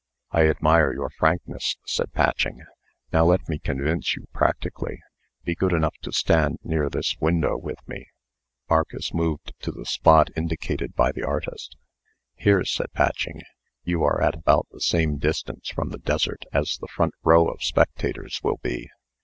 "I 0.31 0.47
admire 0.47 0.91
your 0.91 1.11
frankness," 1.11 1.77
said 1.85 2.11
Patching. 2.11 2.61
"Now 3.13 3.23
let 3.23 3.47
me 3.47 3.59
convince 3.59 4.15
you 4.15 4.25
practically. 4.33 4.99
Be 5.43 5.53
good 5.53 5.73
enough 5.73 5.95
to 6.01 6.11
stand 6.11 6.57
near 6.63 6.89
this 6.89 7.15
window 7.19 7.55
with 7.55 7.87
me." 7.87 8.07
Marcus 8.67 9.13
moved 9.13 9.53
to 9.59 9.71
the 9.71 9.85
spot 9.85 10.31
indicated 10.35 10.95
by 10.95 11.11
the 11.11 11.21
artist. 11.23 11.77
"Here," 12.33 12.65
said 12.65 12.91
Patching, 12.93 13.43
"you 13.83 14.01
are 14.03 14.23
at 14.23 14.33
about 14.33 14.65
the 14.71 14.81
same 14.81 15.19
distance 15.19 15.69
from 15.69 15.89
the 15.89 15.99
desert 15.99 16.45
as 16.51 16.79
the 16.81 16.87
front 16.87 17.13
row 17.23 17.45
of 17.47 17.61
spectators 17.61 18.39
will 18.41 18.57
be. 18.63 18.89